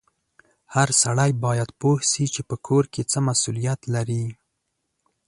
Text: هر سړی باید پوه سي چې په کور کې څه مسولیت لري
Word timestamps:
هر 0.73 0.89
سړی 1.01 1.31
باید 1.45 1.69
پوه 1.79 1.99
سي 2.11 2.25
چې 2.33 2.41
په 2.49 2.55
کور 2.67 2.83
کې 2.93 3.01
څه 3.11 3.17
مسولیت 3.27 3.81
لري 3.95 4.23